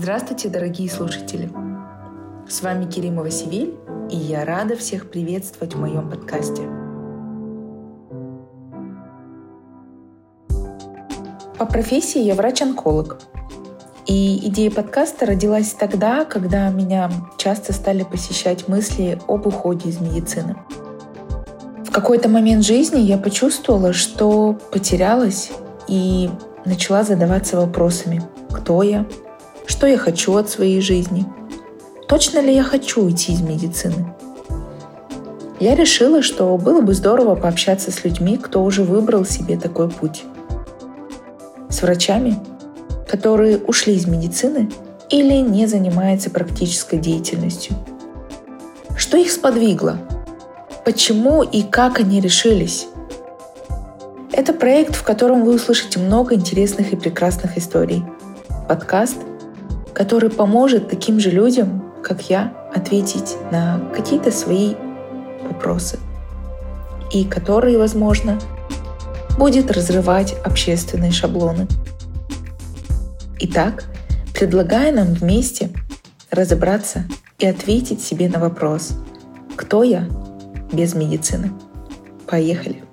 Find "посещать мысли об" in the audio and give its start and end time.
18.04-19.48